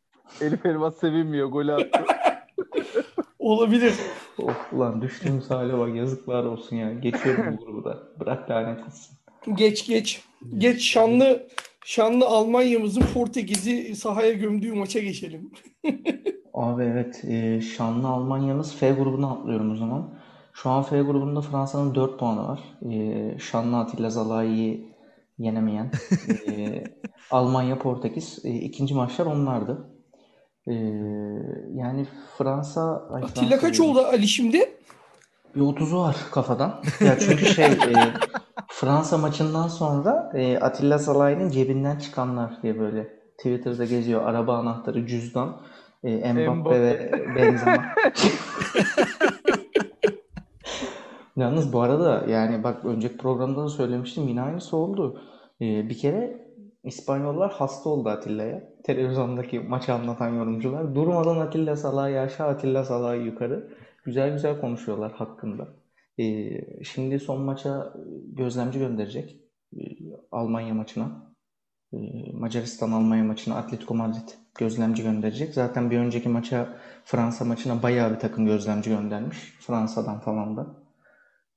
[0.42, 1.48] Elif Elmas sevinmiyor.
[1.50, 2.00] Golü attı.
[3.40, 3.94] Olabilir.
[4.38, 6.94] Of ulan düştüğümüz hale bak yazıklar olsun ya.
[6.94, 7.98] Geçiyorum bu grubu da.
[8.20, 9.18] Bırak lanet gitsin.
[9.54, 10.22] Geç geç.
[10.58, 11.48] Geç şanlı
[11.86, 15.52] şanlı Almanya'mızın Portekiz'i sahaya gömdüğü maça geçelim.
[16.54, 20.14] Abi evet e, şanlı Almanya'mız F grubuna atlıyorum o zaman.
[20.54, 22.60] Şu an F grubunda Fransa'nın 4 puanı var.
[22.92, 24.94] E, şanlı Atilla Zalai'yi
[25.38, 25.92] yenemeyen
[26.48, 26.84] e,
[27.32, 28.40] Almanya, Portekiz.
[28.46, 29.90] E, ikinci maçlar onlardı.
[30.68, 30.74] E,
[31.74, 32.06] yani
[32.38, 34.76] Fransa ay, Atilla Fransa kaç oldu Ali şimdi?
[35.56, 36.84] Bir 30'u var kafadan.
[37.06, 38.14] Ya çünkü şey e,
[38.76, 43.08] Fransa maçından sonra e, Atilla Zalai'nin cebinden çıkanlar diye böyle
[43.38, 44.22] Twitter'da geziyor.
[44.26, 45.58] Araba anahtarı, cüzdan,
[46.04, 46.82] e, Mbappe Mbappe.
[46.82, 47.86] ve Benzema.
[51.36, 55.22] Yalnız bu arada yani bak önceki programda da söylemiştim yine aynısı oldu.
[55.62, 56.44] Ee, bir kere
[56.84, 58.64] İspanyollar hasta oldu Atilla'ya.
[58.84, 60.96] Televizyondaki maçı anlatan yorumcular.
[60.96, 63.68] Durmadan Atilla Salah'ı aşağı, Atilla Salah'ı yukarı.
[64.06, 65.68] Güzel güzel konuşuyorlar hakkında.
[66.20, 67.94] Ee, şimdi son maça
[68.26, 69.40] gözlemci gönderecek.
[69.78, 69.80] Ee,
[70.32, 71.34] Almanya maçına.
[71.94, 71.98] Ee,
[72.34, 75.54] Macaristan-Almanya maçına Atletico Madrid gözlemci gönderecek.
[75.54, 79.38] Zaten bir önceki maça Fransa maçına bayağı bir takım gözlemci göndermiş.
[79.60, 80.68] Fransa'dan falan da.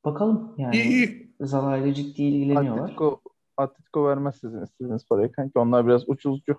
[0.05, 1.09] Bakalım yani.
[1.41, 2.83] Zaha ile ciddi ilgileniyorlar.
[2.83, 3.21] Atletico,
[3.57, 5.59] Atletico vermez sizin istediğiniz parayı kanki.
[5.59, 6.57] Onlar biraz ucuzcu.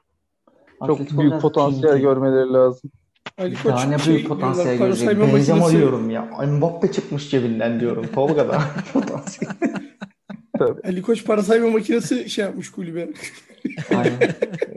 [0.79, 2.01] Çok Atletico büyük biraz potansiyel pinti.
[2.01, 2.91] görmeleri lazım.
[3.37, 5.33] Ali Koç Daha ne şey büyük potansiyel diyorlar, para görecek.
[5.35, 5.77] Benzema makinesi.
[5.77, 6.21] diyorum ya.
[6.47, 8.05] Mbappe çıkmış cebinden diyorum.
[8.15, 8.61] Tolga da
[8.93, 9.53] potansiyel.
[10.83, 13.07] Ali Koç para sayma makinesi şey yapmış kulübe.
[13.95, 14.13] Aynen.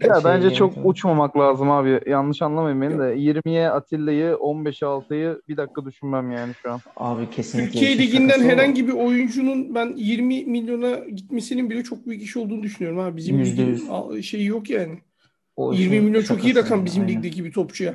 [0.09, 0.87] Ya Şey bence çok yönetimi.
[0.87, 2.01] uçmamak lazım abi.
[2.07, 3.03] Yanlış anlamayın beni de.
[3.03, 6.81] 20'ye Atilla'yı, 15'e Altay'ı bir dakika düşünmem yani şu an.
[6.97, 12.37] Abi kesinlikle Türkiye Ligi'nden herhangi bir oyuncunun ben 20 milyona gitmesinin bile çok büyük iş
[12.37, 13.17] olduğunu düşünüyorum abi.
[13.17, 13.89] Bizim Yüzde ligin yüz.
[13.91, 14.99] al- şeyi yok yani.
[15.57, 17.15] O 20 işin milyon çok iyi rakam bizim aynen.
[17.17, 17.95] ligdeki bir topçuya.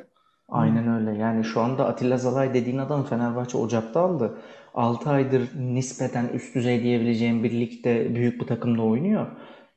[0.50, 1.20] Aynen öyle.
[1.22, 4.38] Yani şu anda Atilla Zalay dediğin adam Fenerbahçe Ocak'ta aldı.
[4.74, 9.28] 6 aydır nispeten üst düzey diyebileceğim bir ligde büyük bir takımda oynuyor.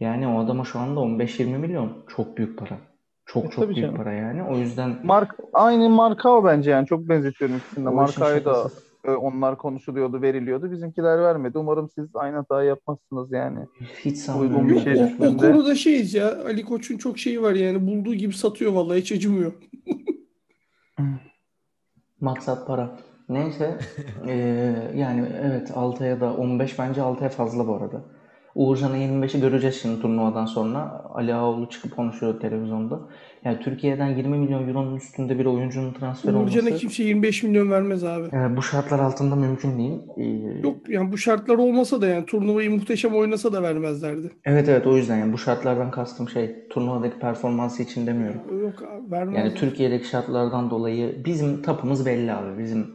[0.01, 2.79] Yani o adama şu anda 15-20 milyon çok büyük para.
[3.27, 3.97] Çok E, çok büyük canım.
[3.97, 4.43] para yani.
[4.43, 6.87] O yüzden Mark, aynı Markao bence yani.
[6.87, 8.71] Çok benzetiyorum ikisini o Markao'yu da
[9.05, 10.71] e, onlar konuşuluyordu, veriliyordu.
[10.71, 11.59] Bizimkiler vermedi.
[11.59, 13.59] Umarım siz aynı hatayı yapmazsınız yani.
[14.05, 14.57] Hiç sanmıyorum.
[14.67, 15.53] Uygun bir şey o, o düşündüğünde.
[15.53, 16.45] konuda şeyiz ya.
[16.45, 17.87] Ali Koç'un çok şeyi var yani.
[17.87, 19.53] Bulduğu gibi satıyor vallahi hiç acımıyor.
[22.21, 22.97] Maksat para.
[23.29, 23.79] Neyse
[24.27, 28.03] eee, yani evet Altay'a da 15 bence Altay'a fazla bu arada.
[28.55, 31.05] Uğurcan'ın 25'i göreceğiz şimdi turnuvadan sonra.
[31.15, 33.01] Ali Ağaoğlu çıkıp konuşuyor televizyonda.
[33.45, 38.05] Yani Türkiye'den 20 milyon euronun üstünde bir oyuncunun transfer Uğurcan'a olması kimse 25 milyon vermez
[38.05, 38.27] abi.
[38.37, 39.93] e, bu şartlar altında mümkün değil.
[40.17, 44.31] Eee, Yok yani bu şartlar olmasa da yani turnuvayı muhteşem oynasa da vermezlerdi.
[44.45, 48.41] evet evet o yüzden yani bu şartlardan kastım şey turnuvadaki performansı için demiyorum.
[48.63, 49.39] Yok abi vermez.
[49.39, 52.59] Yani Türkiye'deki şartlardan dolayı bizim tapımız belli abi.
[52.63, 52.87] Bizim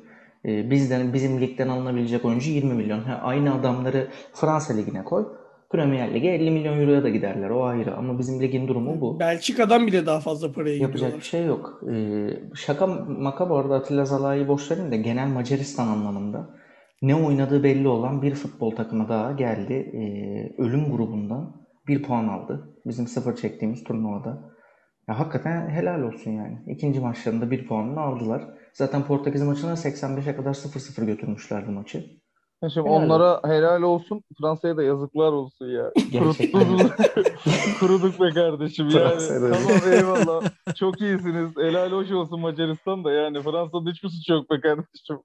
[0.46, 3.00] e, bizden bizim ligden alınabilecek oyuncu 20 milyon.
[3.00, 5.26] Ha, aynı adamları Fransa ligine koy.
[5.74, 7.50] Premier Lig'e 50 milyon euroya da giderler.
[7.50, 7.96] O ayrı.
[7.96, 9.20] Ama bizim ligin durumu bu.
[9.20, 11.82] Belçika'dan bile daha fazla paraya Yapacak bir şey yok.
[11.92, 16.50] Ee, şaka maka bu arada Atilla Zalai'yi boş verin de genel Macaristan anlamında
[17.02, 19.74] ne oynadığı belli olan bir futbol takımı daha geldi.
[19.74, 21.56] Ee, ölüm grubundan
[21.88, 22.76] bir puan aldı.
[22.86, 24.54] Bizim sıfır çektiğimiz turnuvada.
[25.08, 26.58] Ya hakikaten helal olsun yani.
[26.68, 28.44] İkinci maçlarında bir puanını aldılar.
[28.74, 32.06] Zaten Portekiz maçına 85'e kadar 0-0 götürmüşlerdi maçı.
[32.70, 34.24] Şimdi Helal onlara helal olsun.
[34.42, 35.92] Fransa'ya da yazıklar olsun ya.
[36.12, 36.60] Gerçekten.
[36.60, 36.92] Kuruttunuz.
[37.80, 39.22] Kuruduk be kardeşim yani.
[39.28, 40.44] Tamam eyvallah.
[40.76, 41.58] Çok iyisiniz.
[41.58, 43.42] Helal hoş olsun Macaristan da yani.
[43.42, 45.18] Fransa'da hiçbir suç yok be kardeşim.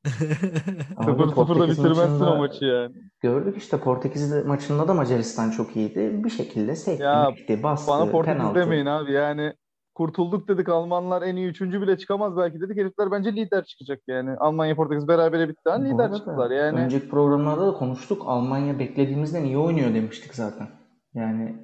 [0.97, 2.95] Abi 0-0'da Portekiz bitirmezsin o maçı yani.
[3.21, 6.11] Gördük işte Portekiz maçında da Macaristan çok iyiydi.
[6.25, 8.61] Bir şekilde sekti, bastı, Bana Portekiz penaltı.
[8.61, 9.53] demeyin abi yani.
[9.99, 12.77] Kurtulduk dedik Almanlar en iyi üçüncü bile çıkamaz belki dedik.
[12.77, 14.31] Herifler bence lider çıkacak yani.
[14.31, 15.61] Almanya Portekiz berabere bitti.
[15.65, 16.81] Ha, lider çıktılar yani.
[16.81, 18.23] Önceki programlarda da konuştuk.
[18.27, 20.69] Almanya beklediğimizden iyi oynuyor demiştik zaten.
[21.15, 21.57] Yani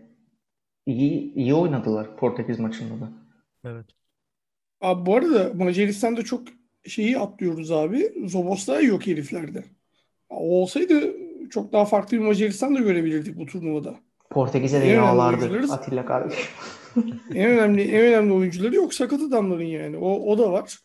[0.87, 3.09] iyi iyi oynadılar Portekiz maçında da.
[3.64, 3.87] Evet.
[4.81, 6.42] Abi bu arada Macaristan'da çok
[6.87, 8.12] şeyi atlıyoruz abi.
[8.27, 9.64] Zoboslay yok heriflerde.
[10.29, 11.14] O olsaydı
[11.51, 13.94] çok daha farklı bir Macaristan da görebilirdik bu turnuvada.
[14.30, 15.72] Portekiz'e de yağlardı.
[15.72, 16.46] Atilla kardeşim.
[17.34, 19.96] En önemli en önemli oyuncuları yok sakat adamların yani.
[19.96, 20.78] O o da var.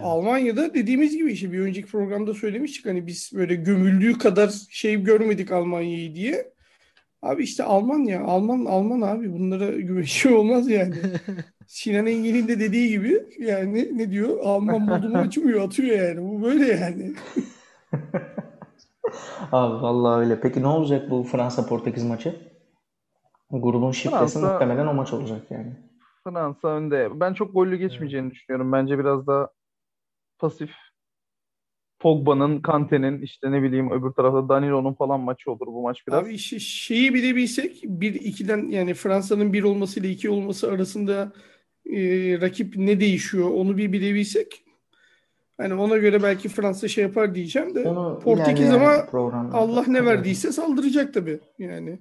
[0.00, 5.52] Almanya'da dediğimiz gibi işte bir önceki programda söylemiştik hani biz böyle gömüldüğü kadar şey görmedik
[5.52, 6.52] Almanya'yı diye.
[7.22, 10.94] Abi işte Almanya, Alman Alman abi bunlara güven şey olmaz yani.
[11.66, 14.38] Sinan Engin'in de dediği gibi yani ne diyor?
[14.44, 16.22] Alman buldu mu açmıyor, atıyor yani.
[16.22, 17.12] Bu böyle yani.
[19.52, 20.40] Abi vallahi öyle.
[20.40, 22.36] Peki ne olacak bu Fransa Portekiz maçı?
[23.50, 25.72] Grubun şifresi Fransa- muhtemelen o maç olacak yani.
[26.24, 27.20] Fransa önde.
[27.20, 28.72] Ben çok gollü geçmeyeceğini düşünüyorum.
[28.72, 29.48] Bence biraz daha
[30.38, 30.70] pasif.
[31.98, 36.24] Pogba'nın, Kante'nin işte ne bileyim öbür tarafta Danilo'nun falan maçı olur bu maç biraz.
[36.24, 41.32] Abi işte şeyi bilebilsek bir ikiden yani Fransa'nın bir olması ile iki olması arasında
[41.86, 42.00] e,
[42.40, 44.64] rakip ne değişiyor onu bir bilebilsek
[45.56, 49.06] hani ona göre belki Fransa şey yapar diyeceğim de Onu Portekiz ama
[49.52, 51.98] Allah ne verdiyse saldıracak tabii yani.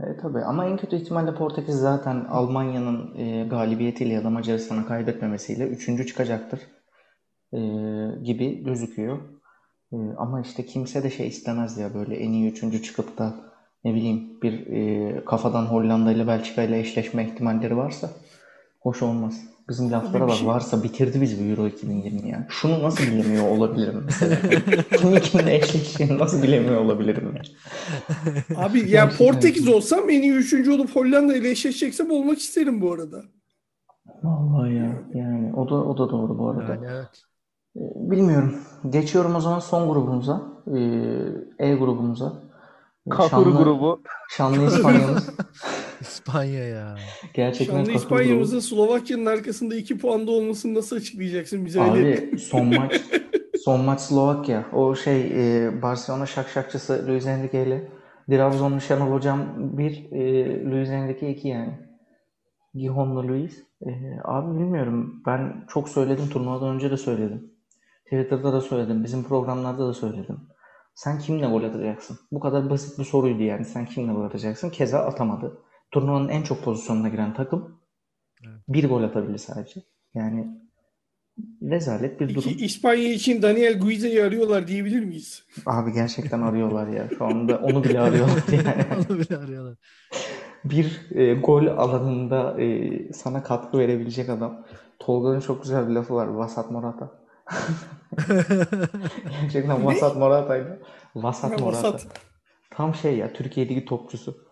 [0.00, 5.68] E, tabii ama en kötü ihtimalle Portekiz zaten Almanya'nın e, galibiyetiyle ya da Macaristan'a kaybetmemesiyle
[5.68, 6.60] üçüncü çıkacaktır
[7.52, 7.58] e,
[8.22, 9.18] gibi gözüküyor.
[9.92, 13.34] E, ama işte kimse de şey istemez ya böyle en iyi üçüncü çıkıp da
[13.84, 18.10] ne bileyim bir e, kafadan Hollanda ile Belçika ile eşleşme ihtimalleri varsa
[18.80, 19.57] Hoş olmaz.
[19.68, 22.46] Bizim laflara bak şey- varsa bitirdi bizi bu Euro 2020 ya.
[22.50, 24.36] Şunu nasıl bilemiyor olabilirim mesela?
[24.98, 27.42] Kimin kimle eşleştiğini nasıl bilemiyor olabilirim ya?
[28.56, 29.26] Abi ya Gerçekten.
[29.26, 33.22] Portekiz olsam en iyi üçüncü olup Hollanda ile eşleşeceksem olmak isterim bu arada.
[34.22, 35.02] Vallahi ya.
[35.14, 36.74] Yani o da o da doğru bu arada.
[36.74, 37.22] Yani evet.
[37.76, 38.54] Ee, Bilmiyorum.
[38.90, 40.42] Geçiyorum o zaman son grubumuza.
[41.58, 42.32] Ee, E grubumuza.
[43.30, 44.00] Şanlı, grubu.
[44.30, 45.30] şanlı İspanya'mız.
[46.00, 46.96] İspanya ya.
[47.34, 47.96] Gerçekten kahır grubu.
[47.96, 52.18] İspanya'mızın Slovakya'nın arkasında iki puanda olmasını nasıl açıklayacaksın bize öyle?
[52.18, 53.00] Abi son maç
[53.64, 54.66] son maç Slovakya.
[54.72, 57.88] O şey e, Barcelona şakşakçısı Luis Enrique ile
[58.28, 61.78] Trabzonlu Şenol Hocam 1, e, Luis Enrique 2 yani.
[62.74, 63.62] Gijonlu Luis.
[63.86, 63.90] E,
[64.24, 65.22] abi bilmiyorum.
[65.26, 66.28] Ben çok söyledim.
[66.28, 67.50] Turnuvadan önce de söyledim.
[68.04, 69.04] Twitter'da da söyledim.
[69.04, 70.40] Bizim programlarda da söyledim.
[70.94, 72.18] Sen kimle gol atacaksın?
[72.32, 73.64] Bu kadar basit bir soruydu yani.
[73.64, 74.70] Sen kimle gol atacaksın?
[74.70, 75.58] Keza atamadı.
[75.90, 77.80] Turnuvanın en çok pozisyonuna giren takım
[78.46, 78.60] Evet.
[78.68, 79.80] bir gol atabildi sadece.
[80.14, 80.46] Yani
[81.62, 82.52] rezalet bir durum.
[82.58, 85.44] İspanya için Daniel Guiza'yı arıyorlar diyebilir miyiz?
[85.66, 87.08] Abi gerçekten arıyorlar ya.
[87.18, 89.06] Şu anda onu bile arıyorlar yani.
[89.10, 89.76] Onu bile arıyorlar.
[90.64, 94.66] Bir e, gol alanında e, sana katkı verebilecek adam.
[94.98, 96.26] Tolga'nın çok güzel bir lafı var.
[96.26, 97.20] Vasat Morata.
[99.42, 100.80] Gerçekten Vasat Morata'ydı.
[101.14, 101.88] Vasat Ha, Morata.
[101.88, 102.06] vasat.
[102.70, 104.47] Tam şey ya Türkiye'deki topçusu.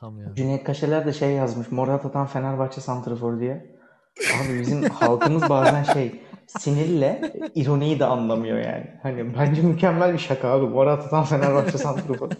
[0.00, 0.34] Tam ya.
[0.34, 1.70] Cüneyt Kaşeler de şey yazmış.
[1.70, 3.78] Morata'dan Fenerbahçe santrafor diye.
[4.18, 9.00] Abi bizim halkımız bazen şey sinirle ironiyi de anlamıyor yani.
[9.02, 10.66] Hani bence mükemmel bir şaka abi.
[10.66, 12.30] Morata'dan Fenerbahçe santrafor.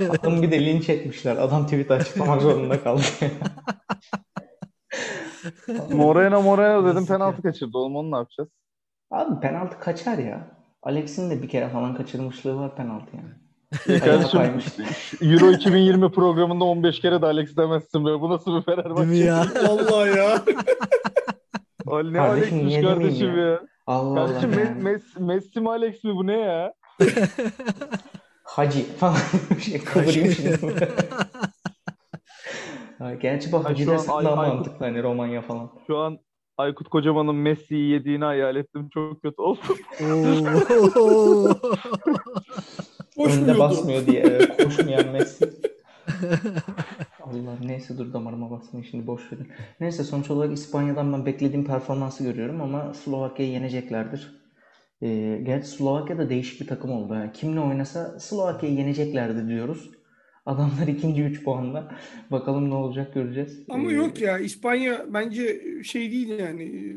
[0.00, 1.36] Adamı bir de linç etmişler.
[1.36, 3.02] Adam tweet açıklamak zorunda kaldı.
[5.92, 7.78] Moreno Moreno dedim penaltı kaçırdı.
[7.78, 8.48] Oğlum onu ne yapacağız?
[9.10, 10.58] Abi penaltı kaçar ya.
[10.82, 13.47] Alex'in de bir kere falan kaçırmışlığı var penaltı yani.
[13.88, 14.40] Ya kardeşim.
[15.22, 18.20] Euro 2020 programında 15 kere de Alex demezsin be.
[18.20, 19.14] Bu nasıl bir Değil mi Fenerbahçe?
[19.24, 19.46] ya?
[19.68, 20.42] Vallahi ya.
[21.86, 23.44] Al ne Kardeşim, Alex'miş kardeşim ya?
[23.46, 23.60] ya.
[23.86, 24.62] Allah Allah Kardeşim yani.
[24.78, 26.72] Me- Messi, Messi mi Alex mi bu ne ya?
[28.44, 29.16] Hacı falan
[29.56, 30.58] bir şey kıvırayım şimdi.
[33.22, 35.70] Gerçi bu Ha, Hacı Ay- daha Aykut- mantıklı hani Romanya falan.
[35.86, 36.18] Şu an
[36.58, 38.88] Aykut Kocaman'ın Messi'yi yediğini hayal ettim.
[38.94, 39.60] Çok kötü oldu.
[43.18, 43.24] Oo.
[43.24, 43.58] Önde Koşmuyordu.
[43.58, 45.50] basmıyor diye evet, koşmayan Messi.
[47.22, 49.48] Allah neyse dur damarıma basmayın şimdi boş verin.
[49.80, 54.38] Neyse sonuç olarak İspanya'dan ben beklediğim performansı görüyorum ama Slovakya'yı yeneceklerdir.
[55.02, 57.14] Ee, gerçi Slovakya da değişik bir takım oldu.
[57.14, 59.90] Yani kimle oynasa Slovakya'yı yeneceklerdi diyoruz.
[60.46, 61.92] Adamlar ikinci 3 puanla.
[62.30, 63.60] Bakalım ne olacak göreceğiz.
[63.68, 66.96] Ama Ee, yok ya İspanya bence şey değil yani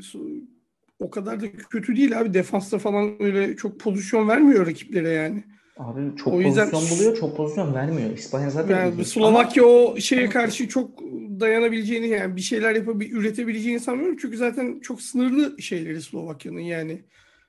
[0.99, 5.43] o kadar da kötü değil abi defansta falan öyle çok pozisyon vermiyor rakiplere yani.
[5.81, 8.09] Abi çok O yüzden- pozisyon buluyor, çok pozisyon vermiyor.
[8.09, 9.05] İspanya zaten Yani iyi.
[9.05, 10.99] Slovakya o şeye karşı çok
[11.39, 14.17] dayanabileceğini yani bir şeyler yapabil üretebileceğini sanmıyorum.
[14.21, 17.01] Çünkü zaten çok sınırlı şeyleri Slovakya'nın yani.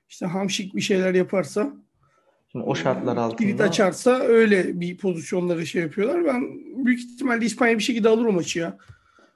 [0.09, 1.73] İşte Hamşik bir şeyler yaparsa,
[2.53, 6.25] Şimdi o şartlar kilit altında açarsa öyle bir pozisyonları şey yapıyorlar.
[6.25, 6.43] Ben
[6.87, 8.77] büyük ihtimalle İspanya bir şekilde alır o maçı ya.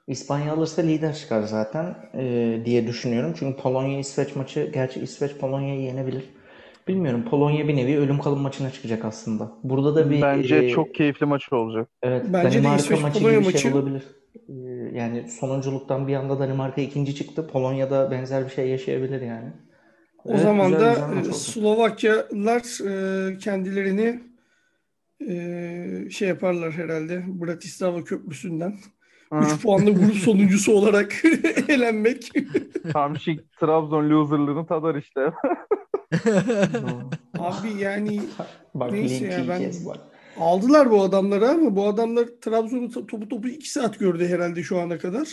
[0.07, 3.33] İspanya alırsa lider çıkar zaten e, diye düşünüyorum.
[3.39, 6.23] Çünkü Polonya-İsveç maçı, gerçi İsveç Polonya'yı yenebilir.
[6.87, 7.25] Bilmiyorum.
[7.29, 9.51] Polonya bir nevi ölüm kalım maçına çıkacak aslında.
[9.63, 11.89] Burada da bir Bence e, çok keyifli maç olacak.
[12.03, 14.03] evet Bence de Danimarka İsveç maçı Polonya gibi bir şey maçı- olabilir.
[14.49, 14.53] E,
[14.97, 17.47] yani sonunculuktan bir anda Danimarka ikinci çıktı.
[17.47, 19.49] Polonya'da benzer bir şey yaşayabilir yani.
[20.25, 21.33] O Evet, zaman güzel da güzel e, oldu.
[21.33, 24.19] Slovakyalılar e, kendilerini
[25.29, 28.75] e, şey yaparlar herhalde Bratislava Köprüsü'nden.
[29.33, 29.39] Hı.
[29.55, 31.13] 3 puanlı grup sonuncusu olarak
[31.69, 32.31] elenmek.
[32.93, 35.21] Hamşik Trabzon loserlığını tadar işte.
[37.39, 38.21] Abi yani
[38.73, 39.97] Bak Neyse ya, ben- bak.
[40.37, 44.79] aldılar bu adamları ama bu adamlar Trabzon'u to- topu topu 2 saat gördü herhalde şu
[44.79, 45.27] ana kadar.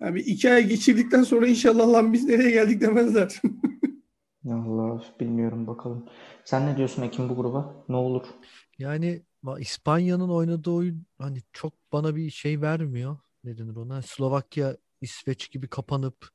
[0.00, 3.40] Yani bir iki ay geçirdikten sonra inşallah lan biz nereye geldik demezler.
[4.50, 6.06] Allah bilmiyorum bakalım.
[6.44, 7.84] Sen ne diyorsun Ekim bu gruba?
[7.88, 8.22] Ne olur?
[8.78, 9.22] Yani
[9.58, 13.18] İspanya'nın oynadığı oyun hani çok bana bir şey vermiyor.
[13.44, 14.02] Ne denir ona?
[14.02, 16.28] Slovakya, İsveç gibi kapanıp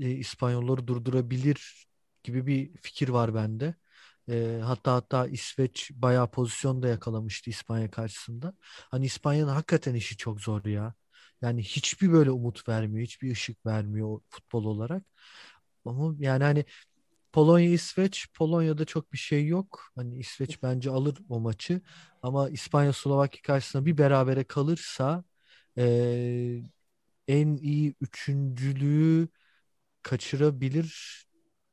[0.00, 1.86] e, İspanyolları durdurabilir
[2.26, 3.76] gibi bir fikir var bende.
[4.30, 8.54] E, hatta hatta İsveç bayağı pozisyon da yakalamıştı İspanya karşısında.
[8.90, 10.94] Hani İspanya'nın hakikaten işi çok zor ya.
[11.42, 15.04] Yani hiçbir böyle umut vermiyor, hiçbir ışık vermiyor futbol olarak.
[15.84, 16.64] Ama yani hani
[17.32, 19.82] Polonya İsveç Polonya'da çok bir şey yok.
[19.94, 21.80] Hani İsveç bence alır o maçı.
[22.22, 25.24] Ama İspanya Slovakya karşısında bir berabere kalırsa
[25.76, 26.64] eee,
[27.28, 29.28] en iyi üçüncülüğü
[30.02, 31.25] kaçırabilir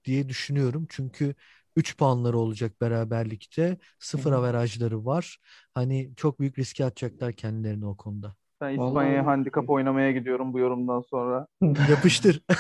[0.06, 0.86] diye düşünüyorum.
[0.90, 1.36] Çünkü
[1.76, 3.78] 3 puanları olacak beraberlikte.
[4.00, 4.40] Sıfır Hı hı.
[4.40, 5.38] averajları var.
[5.74, 8.36] Hani çok büyük riske atacaklar kendilerini o konuda.
[8.62, 11.48] Ben Vallahi- İspanya'ya handikap oynamaya gidiyorum bu yorumdan sonra.
[11.90, 12.42] Yapıştır.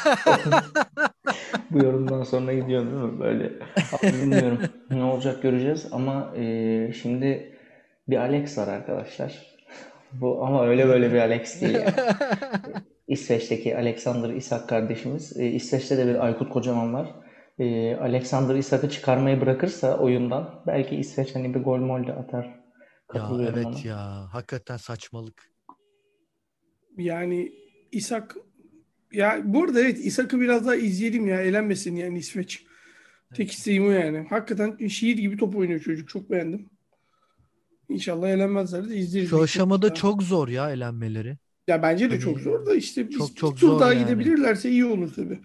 [1.71, 3.19] Bu yorumdan sonra gidiyor değil mi?
[3.19, 3.51] Böyle.
[4.03, 4.59] Bilmiyorum.
[4.89, 7.57] Ne olacak göreceğiz ama e, şimdi
[8.09, 9.45] bir Alex var arkadaşlar.
[10.13, 11.93] Bu ama öyle böyle bir Alex değil yani.
[13.07, 15.37] İsveç'teki Alexander Isak kardeşimiz.
[15.39, 17.07] E, İsveç'te de bir Aykut Kocaman var.
[17.59, 22.63] E, Alexander Isak'ı çıkarmayı bırakırsa oyundan belki İsveç hani bir gol mol de atar.
[23.13, 23.79] Ya evet ona.
[23.83, 24.27] ya.
[24.31, 25.51] Hakikaten saçmalık.
[26.97, 27.51] Yani
[27.91, 28.35] İshak
[29.11, 32.65] ya bu arada evet İshak'ı biraz daha izleyelim ya elenmesin yani İsveç.
[33.33, 34.27] Tek isteğim o yani.
[34.29, 36.09] Hakikaten şiir gibi top oynuyor çocuk.
[36.09, 36.69] Çok beğendim.
[37.89, 39.29] İnşallah elenmezler de izleriz.
[39.29, 39.93] Şu aşamada Ya.
[39.93, 41.37] çok zor ya elenmeleri.
[41.67, 43.93] Ya bence de Hani çok zor da işte bir, çok bir çok tur zor daha
[43.93, 44.03] yani.
[44.03, 45.39] gidebilirlerse iyi olur tabii.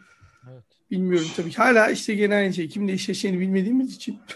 [0.91, 1.53] Bilmiyorum tabii.
[1.53, 2.69] Hala işte gene aynı şey.
[2.69, 4.19] Kimle eşleşeceğini bilmediğimiz için.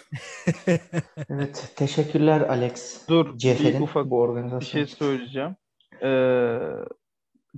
[1.30, 3.08] Evet, teşekkürler Alex.
[3.08, 4.96] Dur, bir ufak bu bir organizasyon şey için.
[4.96, 5.56] söyleyeceğim.
[6.02, 6.58] Ee,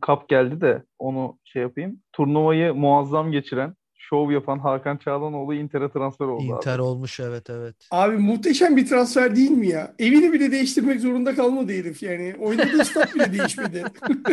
[0.03, 2.01] kap geldi de onu şey yapayım.
[2.13, 6.83] Turnuvayı muazzam geçiren, şov yapan Hakan Çağlanoğlu Inter'e transfer oldu Inter abi.
[6.83, 7.77] olmuş evet evet.
[7.91, 9.95] Abi muhteşem bir transfer değil mi ya?
[9.99, 12.35] Evini bile değiştirmek zorunda kalmadı herif yani.
[12.41, 13.85] Oynadığı stat bile değişmedi.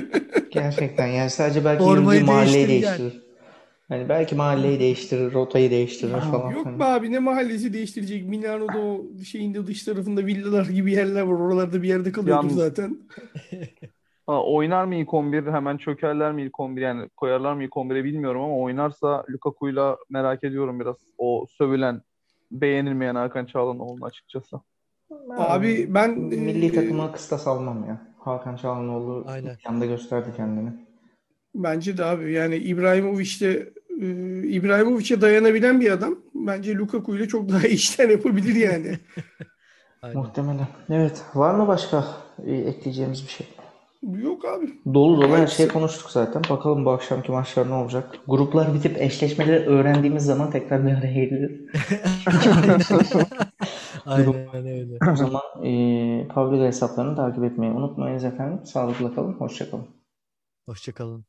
[0.52, 3.30] Gerçekten yani sadece belki Formayı yürüdüğü mahalleyi değiştir gel.
[3.91, 6.51] Hani belki mahalleyi değiştirir, rotayı değiştirir falan.
[6.51, 8.25] Yok be abi ne mahallesi değiştirecek?
[8.27, 11.34] Milano'da o şeyinde dış tarafında villalar gibi yerler var.
[11.39, 12.97] Oralarda bir yerde kalıyordur Yalnız- zaten.
[14.27, 18.04] Ha, oynar mı ilk 11 hemen çökerler mi ilk 11 yani koyarlar mı ilk 11'e
[18.04, 20.95] bilmiyorum ama oynarsa Lukaku'yla merak ediyorum biraz.
[21.17, 22.01] O sövülen,
[22.51, 24.60] beğenilmeyen Hakan Çağlanoğlu'nu açıkçası.
[25.38, 28.01] Abi ben milli e, takıma kıstas almam ya.
[28.19, 29.58] Hakan Çalhanoğlu Aynen.
[29.65, 30.69] yanda gösterdi kendini.
[31.56, 34.05] bence de abi yani İbrahimovic de e,
[34.47, 36.15] İbrahimovic'e dayanabilen bir adam.
[36.35, 38.99] Bence Lukaku ile çok daha iyi işler yapabilir yani.
[40.01, 40.17] Aynen.
[40.17, 40.67] Muhtemelen.
[40.89, 41.21] Evet.
[41.35, 42.05] Var mı başka
[42.45, 43.47] e, ekleyeceğimiz bir şey?
[44.23, 44.73] Yok abi.
[44.93, 46.41] Dolu dolu her sık- konuştuk zaten.
[46.49, 48.15] Bakalım bu akşamki maçlar ne olacak?
[48.27, 51.61] Gruplar bitip eşleşmeleri öğrendiğimiz zaman tekrar bir araya geliriz.
[54.05, 54.97] Aynen öyle.
[55.11, 58.65] O zaman e, Pavlika hesaplarını takip etmeyi unutmayınız efendim.
[58.65, 59.33] Sağlıkla kalın.
[59.33, 59.87] Hoşça kalın.
[60.65, 61.25] Hoşçakalın.